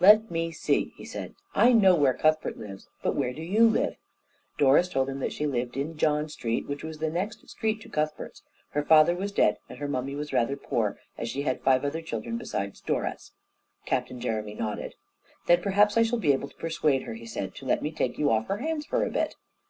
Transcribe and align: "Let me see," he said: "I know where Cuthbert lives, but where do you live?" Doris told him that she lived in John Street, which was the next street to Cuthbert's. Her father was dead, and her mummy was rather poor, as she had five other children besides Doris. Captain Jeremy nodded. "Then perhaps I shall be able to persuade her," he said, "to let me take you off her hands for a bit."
"Let 0.00 0.30
me 0.30 0.50
see," 0.52 0.92
he 0.98 1.06
said: 1.06 1.34
"I 1.54 1.72
know 1.72 1.94
where 1.94 2.12
Cuthbert 2.12 2.58
lives, 2.58 2.90
but 3.02 3.16
where 3.16 3.32
do 3.32 3.40
you 3.40 3.66
live?" 3.66 3.96
Doris 4.58 4.86
told 4.86 5.08
him 5.08 5.18
that 5.20 5.32
she 5.32 5.46
lived 5.46 5.78
in 5.78 5.96
John 5.96 6.28
Street, 6.28 6.68
which 6.68 6.84
was 6.84 6.98
the 6.98 7.08
next 7.08 7.48
street 7.48 7.80
to 7.80 7.88
Cuthbert's. 7.88 8.42
Her 8.72 8.82
father 8.84 9.14
was 9.14 9.32
dead, 9.32 9.56
and 9.66 9.78
her 9.78 9.88
mummy 9.88 10.14
was 10.14 10.30
rather 10.30 10.58
poor, 10.58 10.98
as 11.16 11.30
she 11.30 11.40
had 11.40 11.62
five 11.62 11.86
other 11.86 12.02
children 12.02 12.36
besides 12.36 12.82
Doris. 12.82 13.32
Captain 13.86 14.20
Jeremy 14.20 14.52
nodded. 14.52 14.94
"Then 15.46 15.62
perhaps 15.62 15.96
I 15.96 16.02
shall 16.02 16.18
be 16.18 16.34
able 16.34 16.50
to 16.50 16.56
persuade 16.56 17.04
her," 17.04 17.14
he 17.14 17.24
said, 17.24 17.54
"to 17.54 17.64
let 17.64 17.80
me 17.80 17.90
take 17.90 18.18
you 18.18 18.30
off 18.30 18.48
her 18.48 18.58
hands 18.58 18.84
for 18.84 19.06
a 19.06 19.10
bit." 19.10 19.36